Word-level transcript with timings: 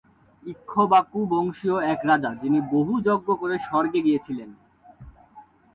ইক্ষ্বাকুবংশীয় 0.43 1.77
এক 1.93 1.99
রাজা, 2.05 2.31
যিনি 2.41 2.59
বহু 2.73 2.93
যজ্ঞ 3.07 3.29
করে 3.35 3.55
স্বর্গে 3.59 3.99
গিয়েছিলেন। 4.01 4.49